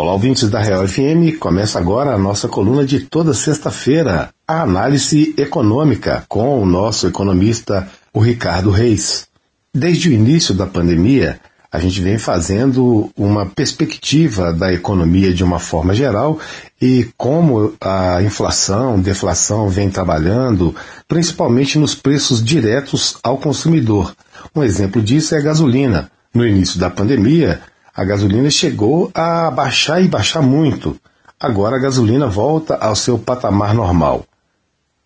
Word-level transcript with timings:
Olá, 0.00 0.12
ouvintes 0.12 0.48
da 0.48 0.60
Real 0.62 0.86
FM. 0.86 1.40
Começa 1.40 1.76
agora 1.76 2.14
a 2.14 2.18
nossa 2.18 2.46
coluna 2.46 2.86
de 2.86 3.00
toda 3.00 3.34
sexta-feira, 3.34 4.30
a 4.46 4.62
análise 4.62 5.34
econômica, 5.36 6.24
com 6.28 6.62
o 6.62 6.64
nosso 6.64 7.08
economista, 7.08 7.88
o 8.14 8.20
Ricardo 8.20 8.70
Reis. 8.70 9.26
Desde 9.74 10.08
o 10.08 10.12
início 10.12 10.54
da 10.54 10.66
pandemia, 10.66 11.40
a 11.72 11.80
gente 11.80 12.00
vem 12.00 12.16
fazendo 12.16 13.10
uma 13.16 13.44
perspectiva 13.44 14.52
da 14.52 14.72
economia 14.72 15.34
de 15.34 15.42
uma 15.42 15.58
forma 15.58 15.92
geral 15.92 16.38
e 16.80 17.08
como 17.16 17.74
a 17.80 18.22
inflação, 18.22 19.00
deflação 19.00 19.68
vem 19.68 19.90
trabalhando, 19.90 20.76
principalmente 21.08 21.76
nos 21.76 21.96
preços 21.96 22.40
diretos 22.40 23.18
ao 23.20 23.36
consumidor. 23.36 24.14
Um 24.54 24.62
exemplo 24.62 25.02
disso 25.02 25.34
é 25.34 25.38
a 25.38 25.42
gasolina. 25.42 26.08
No 26.32 26.46
início 26.46 26.78
da 26.78 26.88
pandemia, 26.88 27.60
a 27.94 28.04
gasolina 28.04 28.50
chegou 28.50 29.10
a 29.14 29.50
baixar 29.50 30.02
e 30.02 30.08
baixar 30.08 30.42
muito. 30.42 30.96
Agora 31.38 31.76
a 31.76 31.80
gasolina 31.80 32.26
volta 32.26 32.74
ao 32.76 32.96
seu 32.96 33.18
patamar 33.18 33.74
normal. 33.74 34.24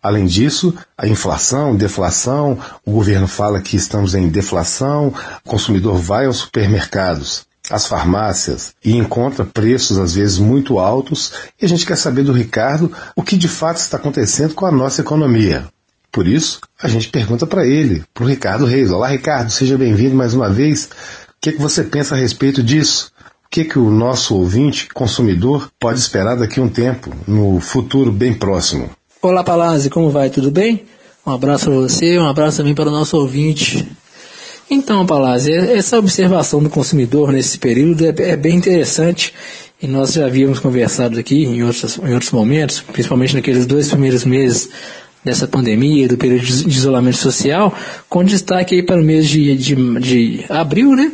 Além 0.01 0.25
disso, 0.25 0.73
a 0.97 1.07
inflação, 1.07 1.75
deflação, 1.75 2.59
o 2.85 2.91
governo 2.91 3.27
fala 3.27 3.61
que 3.61 3.77
estamos 3.77 4.13
em 4.13 4.27
deflação, 4.27 5.13
o 5.45 5.49
consumidor 5.49 5.97
vai 5.97 6.25
aos 6.25 6.37
supermercados, 6.37 7.45
às 7.69 7.85
farmácias 7.85 8.73
e 8.83 8.97
encontra 8.97 9.45
preços 9.45 9.97
às 9.97 10.13
vezes 10.13 10.37
muito 10.39 10.77
altos, 10.77 11.31
e 11.61 11.65
a 11.65 11.69
gente 11.69 11.85
quer 11.85 11.95
saber 11.95 12.23
do 12.23 12.33
Ricardo 12.33 12.91
o 13.15 13.23
que 13.23 13.37
de 13.37 13.47
fato 13.47 13.77
está 13.77 13.95
acontecendo 13.95 14.53
com 14.53 14.65
a 14.65 14.71
nossa 14.71 15.01
economia. 15.01 15.67
Por 16.11 16.27
isso, 16.27 16.59
a 16.79 16.87
gente 16.87 17.09
pergunta 17.09 17.47
para 17.47 17.65
ele, 17.65 18.03
para 18.13 18.23
o 18.23 18.27
Ricardo 18.27 18.65
Reis. 18.65 18.91
Olá, 18.91 19.07
Ricardo, 19.07 19.49
seja 19.49 19.77
bem-vindo 19.77 20.15
mais 20.15 20.35
uma 20.35 20.47
vez. 20.47 20.89
Que, 21.43 21.51
que 21.51 21.61
você 21.61 21.83
pensa 21.83 22.15
a 22.15 22.17
respeito 22.17 22.63
disso? 22.63 23.11
O 23.45 23.49
que, 23.51 23.65
que 23.65 23.77
o 23.77 23.91
nosso 23.91 24.33
ouvinte, 24.33 24.87
consumidor, 24.93 25.69
pode 25.77 25.99
esperar 25.99 26.37
daqui 26.37 26.57
a 26.57 26.63
um 26.63 26.69
tempo, 26.69 27.11
no 27.27 27.59
futuro 27.59 28.13
bem 28.13 28.33
próximo? 28.33 28.89
Olá, 29.21 29.43
Palazzi, 29.43 29.89
como 29.89 30.09
vai? 30.09 30.29
Tudo 30.29 30.49
bem? 30.49 30.85
Um 31.27 31.33
abraço 31.33 31.65
para 31.65 31.73
você, 31.73 32.17
um 32.17 32.29
abraço 32.29 32.55
também 32.59 32.73
para 32.73 32.87
o 32.87 32.91
nosso 32.93 33.17
ouvinte. 33.17 33.85
Então, 34.69 35.05
Palazzi, 35.05 35.51
essa 35.51 35.99
observação 35.99 36.63
do 36.63 36.69
consumidor 36.69 37.33
nesse 37.33 37.57
período 37.57 38.05
é, 38.05 38.13
é 38.19 38.37
bem 38.37 38.55
interessante 38.55 39.33
e 39.81 39.85
nós 39.85 40.13
já 40.13 40.27
havíamos 40.27 40.59
conversado 40.59 41.19
aqui 41.19 41.43
em 41.43 41.61
outros, 41.61 41.97
em 41.97 42.13
outros 42.13 42.31
momentos, 42.31 42.79
principalmente 42.79 43.35
naqueles 43.35 43.65
dois 43.65 43.89
primeiros 43.89 44.23
meses 44.23 44.69
dessa 45.25 45.45
pandemia, 45.45 46.07
do 46.07 46.15
período 46.17 46.45
de 46.45 46.69
isolamento 46.69 47.17
social, 47.17 47.75
com 48.07 48.23
destaque 48.23 48.75
aí 48.75 48.83
para 48.83 49.01
o 49.01 49.03
mês 49.03 49.27
de, 49.27 49.57
de, 49.57 49.75
de 49.99 50.45
abril, 50.47 50.95
né? 50.95 51.11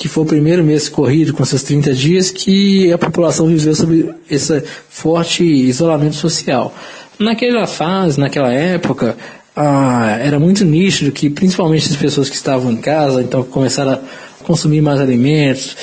Que 0.00 0.08
foi 0.08 0.24
o 0.24 0.26
primeiro 0.26 0.64
mês 0.64 0.88
corrido 0.88 1.34
com 1.34 1.44
seus 1.44 1.62
30 1.62 1.92
dias 1.92 2.30
que 2.30 2.90
a 2.90 2.96
população 2.96 3.46
viveu 3.46 3.74
sob 3.74 4.08
esse 4.30 4.62
forte 4.88 5.44
isolamento 5.44 6.14
social. 6.14 6.74
Naquela 7.18 7.66
fase, 7.66 8.18
naquela 8.18 8.50
época, 8.50 9.14
ah, 9.54 10.16
era 10.18 10.38
muito 10.38 10.64
nítido 10.64 11.12
que 11.12 11.28
principalmente 11.28 11.90
as 11.90 11.96
pessoas 11.96 12.30
que 12.30 12.34
estavam 12.34 12.72
em 12.72 12.78
casa, 12.78 13.20
então 13.20 13.42
começaram 13.42 13.92
a 13.92 13.98
consumir 14.42 14.80
mais 14.80 14.98
alimentos, 14.98 15.76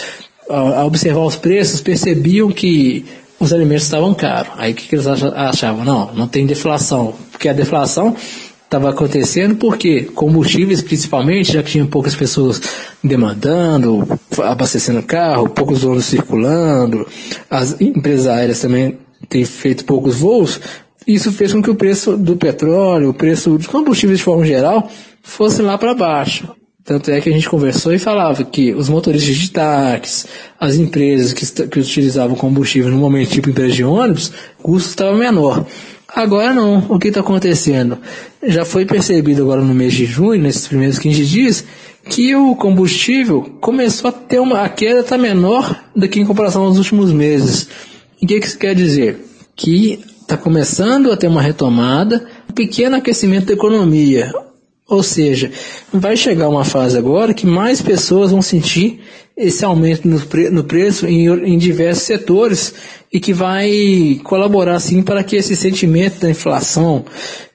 a 0.50 0.84
observar 0.84 1.22
os 1.22 1.36
preços, 1.36 1.80
percebiam 1.80 2.52
que 2.52 3.06
os 3.40 3.54
alimentos 3.54 3.84
estavam 3.84 4.16
caros. 4.16 4.52
Aí 4.58 4.72
o 4.72 4.76
que, 4.76 4.88
que 4.88 4.96
eles 4.96 5.06
achavam? 5.06 5.86
Não, 5.86 6.12
não 6.16 6.28
tem 6.28 6.44
deflação, 6.48 7.14
porque 7.32 7.48
a 7.48 7.54
deflação 7.54 8.16
estava 8.68 8.90
acontecendo 8.90 9.56
porque 9.56 10.04
combustíveis 10.04 10.82
principalmente, 10.82 11.54
já 11.54 11.64
que 11.64 11.72
tinha 11.72 11.86
poucas 11.86 12.16
pessoas 12.16 12.62
demandando, 13.02 14.06
abastecendo 14.44 15.02
carro, 15.02 15.50
poucos 15.50 15.86
ônibus 15.86 16.06
circulando, 16.06 17.08
as 17.50 17.80
empresas 17.80 18.28
aéreas 18.28 18.60
também 18.60 19.00
têm 19.30 19.46
feito 19.46 19.86
poucos 19.86 20.20
voos, 20.20 20.60
isso 21.08 21.32
fez 21.32 21.54
com 21.54 21.62
que 21.62 21.70
o 21.70 21.76
preço 21.76 22.18
do 22.18 22.36
petróleo, 22.36 23.10
o 23.10 23.14
preço 23.14 23.58
dos 23.58 23.68
combustíveis 23.68 24.20
de 24.20 24.26
forma 24.26 24.46
geral, 24.46 24.92
fosse 25.24 25.62
lá 25.62 25.78
para 25.78 25.94
baixo. 25.94 26.50
Tanto 26.84 27.12
é 27.12 27.20
que 27.20 27.30
a 27.30 27.34
gente 27.34 27.50
conversou 27.50 27.94
e 27.94 28.00
falava 28.00 28.44
que 28.44 28.74
os 28.74 28.88
motoristas 28.88 29.36
de 29.36 29.52
táxis, 29.52 30.26
as 30.60 30.76
empresas 30.76 31.34
que, 31.34 31.68
que 31.68 31.80
utilizavam 31.80 32.36
combustível 32.36 32.90
no 32.92 32.98
momento 32.98 33.32
tipo 33.32 33.50
empresa 33.50 33.74
de 33.74 33.84
ônibus, 33.84 34.32
o 34.60 34.64
custo 34.64 34.90
estava 34.90 35.16
menor. 35.18 35.66
Agora 36.18 36.52
não. 36.52 36.80
O 36.90 36.98
que 36.98 37.10
está 37.10 37.20
acontecendo? 37.20 38.00
Já 38.42 38.66
foi 38.66 38.88
percebido 38.88 39.44
agora 39.44 39.62
no 39.62 39.72
mês 39.72 39.94
de 39.94 40.04
junho, 40.04 40.42
nesses 40.42 40.68
primeiros 40.68 40.98
15 40.98 41.24
dias, 41.24 41.64
que 42.10 42.36
o 42.36 42.56
combustível 42.56 43.44
começou 43.62 44.10
a 44.10 44.12
ter 44.12 44.40
uma 44.40 44.64
a 44.64 44.70
queda 44.70 45.02
está 45.02 45.16
menor 45.16 45.80
do 45.96 46.10
que 46.10 46.20
em 46.20 46.26
comparação 46.26 46.64
aos 46.64 46.80
últimos 46.80 47.14
meses. 47.14 47.70
O 48.20 48.26
que, 48.26 48.40
que 48.40 48.48
isso 48.48 48.58
quer 48.58 48.74
dizer? 48.74 49.24
Que 49.56 50.00
está 50.20 50.36
começando 50.36 51.12
a 51.12 51.18
ter 51.18 51.28
uma 51.28 51.40
retomada, 51.42 52.26
um 52.50 52.54
pequeno 52.54 52.96
aquecimento 52.96 53.46
da 53.46 53.54
economia. 53.54 54.34
Ou 54.88 55.04
seja, 55.04 55.52
vai 55.92 56.16
chegar 56.16 56.48
uma 56.48 56.64
fase 56.64 56.98
agora 56.98 57.34
que 57.34 57.46
mais 57.46 57.82
pessoas 57.82 58.32
vão 58.32 58.42
sentir 58.42 59.02
esse 59.36 59.64
aumento 59.64 60.08
no, 60.08 60.20
pre 60.22 60.50
no 60.50 60.64
preço 60.64 61.06
em, 61.06 61.28
em, 61.28 61.58
diversos 61.58 62.04
setores 62.04 62.74
e 63.12 63.20
que 63.20 63.34
vai 63.34 64.20
colaborar 64.24 64.80
sim 64.80 65.04
para 65.04 65.24
que 65.24 65.36
esse 65.36 65.56
sentimento 65.56 66.22
da 66.22 66.30
inflação 66.30 67.06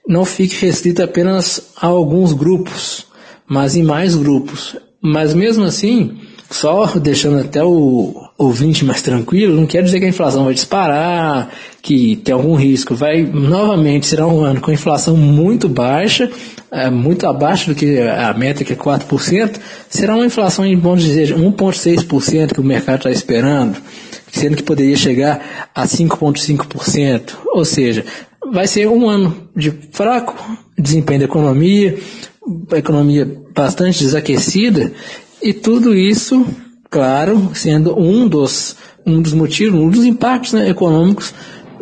não 0.07 0.25
fique 0.25 0.65
restrito 0.65 1.03
apenas 1.03 1.73
a 1.77 1.87
alguns 1.87 2.33
grupos, 2.33 3.07
mas 3.49 3.77
em 3.77 3.83
mais 3.83 4.15
grupos. 4.15 4.77
Mas 5.01 5.35
mesmo 5.35 5.65
assim, 5.65 6.19
só 6.51 6.87
deixando 6.87 7.41
até 7.41 7.65
o 7.65 8.15
ouvinte 8.39 8.85
mais 8.85 9.03
tranquilo, 9.03 9.57
não 9.57 9.67
quer 9.67 9.83
dizer 9.83 9.99
que 9.99 10.07
a 10.07 10.09
inflação 10.09 10.45
vai 10.45 10.55
disparar, 10.55 11.51
que 11.81 12.17
tem 12.17 12.35
algum 12.35 12.55
risco. 12.55 12.95
Vai, 12.95 13.23
novamente, 13.23 14.07
será 14.07 14.27
um 14.27 14.43
ano 14.43 14.61
com 14.61 14.71
inflação 14.71 15.17
muito 15.17 15.69
baixa, 15.69 16.31
é, 16.73 16.89
muito 16.89 17.27
abaixo 17.27 17.69
do 17.69 17.75
que 17.75 17.99
a 18.01 18.33
meta, 18.33 18.65
que 18.65 18.73
é 18.73 18.77
4%, 18.77 19.61
será 19.91 20.17
uma 20.17 20.25
inflação, 20.25 20.65
em 20.65 20.77
bom 20.77 20.97
dizer, 20.97 21.37
1,6% 21.37 22.55
que 22.55 22.61
o 22.61 22.65
mercado 22.65 23.01
está 23.01 23.11
esperando, 23.11 23.77
sendo 24.33 24.57
que 24.57 24.63
poderia 24.63 24.97
chegar 24.97 25.71
a 25.75 25.85
5,5%. 25.85 27.35
Ou 27.53 27.65
seja, 27.67 28.07
vai 28.51 28.67
ser 28.67 28.89
um 28.89 29.07
ano 29.07 29.51
de 29.55 29.71
fraco 29.93 30.35
desempenho 30.79 31.21
da 31.21 31.27
economia, 31.27 31.99
a 32.73 32.79
economia 32.79 33.31
bastante 33.55 34.03
desaquecida, 34.03 34.91
e 35.43 35.53
tudo 35.53 35.95
isso, 35.95 36.47
claro, 36.89 37.51
sendo 37.55 37.99
um 37.99 38.27
dos, 38.27 38.77
um 39.05 39.21
dos 39.21 39.35
motivos, 39.35 39.79
um 39.79 39.91
dos 39.91 40.07
impactos 40.07 40.55
né, 40.55 40.71
econômicos 40.71 41.35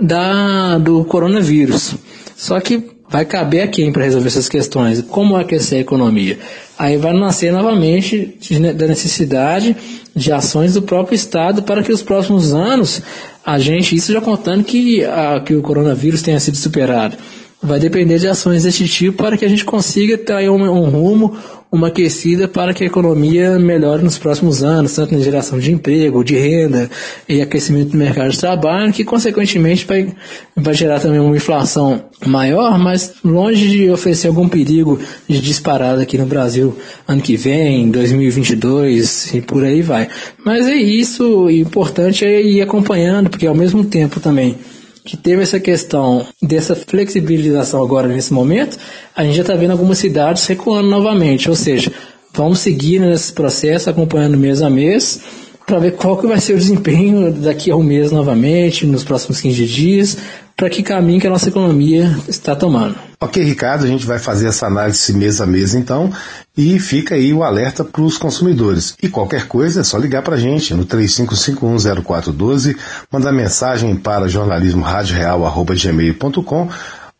da, 0.02 0.78
do 0.78 1.04
coronavírus. 1.04 1.94
Só 2.36 2.58
que 2.58 2.99
vai 3.10 3.24
caber 3.24 3.62
a 3.62 3.68
quem 3.68 3.92
para 3.92 4.04
resolver 4.04 4.28
essas 4.28 4.48
questões? 4.48 5.02
Como 5.02 5.36
aquecer 5.36 5.78
a 5.78 5.80
economia? 5.82 6.38
Aí 6.78 6.96
vai 6.96 7.12
nascer 7.12 7.52
novamente 7.52 8.38
da 8.76 8.86
necessidade 8.86 9.76
de 10.14 10.32
ações 10.32 10.74
do 10.74 10.82
próprio 10.82 11.14
Estado 11.14 11.62
para 11.62 11.82
que 11.82 11.92
os 11.92 12.02
próximos 12.02 12.54
anos 12.54 13.02
a 13.44 13.58
gente, 13.58 13.96
isso 13.96 14.12
já 14.12 14.20
contando 14.20 14.64
que, 14.64 15.04
a, 15.04 15.40
que 15.40 15.54
o 15.54 15.62
coronavírus 15.62 16.22
tenha 16.22 16.38
sido 16.38 16.56
superado, 16.56 17.16
vai 17.62 17.78
depender 17.78 18.18
de 18.18 18.26
ações 18.26 18.62
desse 18.62 18.88
tipo 18.88 19.18
para 19.18 19.36
que 19.36 19.44
a 19.44 19.48
gente 19.48 19.64
consiga 19.64 20.16
ter 20.16 20.50
um, 20.50 20.62
um 20.62 20.88
rumo, 20.88 21.36
uma 21.70 21.88
aquecida 21.88 22.48
para 22.48 22.72
que 22.72 22.82
a 22.82 22.86
economia 22.86 23.58
melhore 23.58 24.02
nos 24.02 24.18
próximos 24.18 24.62
anos, 24.62 24.94
tanto 24.94 25.14
na 25.14 25.20
geração 25.20 25.58
de 25.58 25.70
emprego, 25.70 26.24
de 26.24 26.36
renda 26.36 26.90
e 27.28 27.40
aquecimento 27.40 27.90
do 27.90 27.98
mercado 27.98 28.30
de 28.30 28.38
trabalho, 28.38 28.92
que 28.92 29.04
consequentemente 29.04 29.86
vai, 29.86 30.12
vai 30.56 30.74
gerar 30.74 31.00
também 31.00 31.20
uma 31.20 31.36
inflação 31.36 32.02
maior, 32.26 32.78
mas 32.78 33.14
longe 33.22 33.68
de 33.68 33.90
oferecer 33.90 34.28
algum 34.28 34.48
perigo 34.48 34.98
de 35.28 35.40
disparada 35.40 36.02
aqui 36.02 36.18
no 36.18 36.26
Brasil 36.26 36.76
ano 37.06 37.20
que 37.20 37.36
vem, 37.36 37.90
2022 37.90 39.34
e 39.34 39.40
por 39.42 39.62
aí 39.62 39.82
vai. 39.82 40.08
Mas 40.44 40.66
é 40.66 40.74
isso, 40.74 41.44
o 41.44 41.50
importante 41.50 42.24
é 42.24 42.42
ir 42.42 42.62
acompanhando, 42.62 43.30
porque 43.30 43.46
ao 43.46 43.54
mesmo 43.54 43.84
tempo 43.84 44.18
também 44.18 44.56
que 45.04 45.16
teve 45.16 45.42
essa 45.42 45.58
questão 45.58 46.26
dessa 46.42 46.74
flexibilização 46.74 47.82
agora 47.82 48.08
nesse 48.08 48.32
momento, 48.32 48.78
a 49.14 49.24
gente 49.24 49.36
já 49.36 49.42
está 49.42 49.54
vendo 49.54 49.72
algumas 49.72 49.98
cidades 49.98 50.46
recuando 50.46 50.88
novamente, 50.88 51.48
ou 51.48 51.56
seja, 51.56 51.92
vamos 52.32 52.60
seguir 52.60 53.00
nesse 53.00 53.32
processo, 53.32 53.90
acompanhando 53.90 54.36
mês 54.36 54.62
a 54.62 54.70
mês, 54.70 55.20
para 55.66 55.78
ver 55.78 55.92
qual 55.92 56.16
que 56.16 56.26
vai 56.26 56.40
ser 56.40 56.54
o 56.54 56.58
desempenho 56.58 57.32
daqui 57.32 57.70
a 57.70 57.76
um 57.76 57.82
mês 57.82 58.10
novamente, 58.10 58.86
nos 58.86 59.04
próximos 59.04 59.40
15 59.40 59.66
dias, 59.66 60.16
para 60.56 60.68
que 60.68 60.82
caminho 60.82 61.20
que 61.20 61.26
a 61.26 61.30
nossa 61.30 61.48
economia 61.48 62.16
está 62.28 62.54
tomando. 62.56 63.09
Ok, 63.22 63.44
Ricardo, 63.44 63.84
a 63.84 63.86
gente 63.86 64.06
vai 64.06 64.18
fazer 64.18 64.48
essa 64.48 64.66
análise 64.66 65.12
mês 65.12 65.42
a 65.42 65.46
mês 65.46 65.74
então, 65.74 66.10
e 66.56 66.78
fica 66.78 67.16
aí 67.16 67.34
o 67.34 67.44
alerta 67.44 67.84
para 67.84 68.00
os 68.00 68.16
consumidores. 68.16 68.94
E 69.02 69.10
qualquer 69.10 69.46
coisa 69.46 69.82
é 69.82 69.84
só 69.84 69.98
ligar 69.98 70.22
para 70.22 70.36
a 70.36 70.38
gente 70.38 70.72
no 70.72 70.86
35510412, 70.86 72.78
mandar 73.12 73.30
mensagem 73.30 73.94
para 73.94 74.26
jornalismoradioreal.gmail.com 74.26 76.70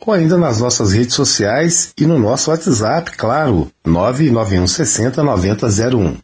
ou 0.07 0.15
ainda 0.15 0.39
nas 0.39 0.59
nossas 0.59 0.95
redes 0.95 1.15
sociais 1.15 1.93
e 1.99 2.07
no 2.07 2.19
nosso 2.19 2.51
WhatsApp, 2.51 3.11
claro, 3.13 3.71
99160 3.85 5.23
9001. 5.23 6.17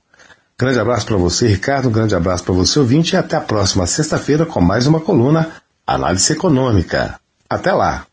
Grande 0.59 0.81
abraço 0.81 1.05
para 1.05 1.19
você, 1.19 1.49
Ricardo. 1.49 1.91
Um 1.91 1.93
grande 1.93 2.15
abraço 2.15 2.45
para 2.45 2.55
você, 2.55 2.79
ouvinte. 2.79 3.15
E 3.15 3.19
até 3.19 3.37
a 3.37 3.43
próxima 3.43 3.87
sexta-feira 3.87 4.47
com 4.47 4.59
mais 4.59 4.87
uma 4.87 5.01
coluna 5.01 5.51
Análise 5.87 6.33
Econômica. 6.33 7.21
Até 7.47 7.75
lá! 7.75 8.07